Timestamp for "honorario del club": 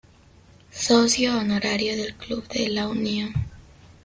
1.37-2.47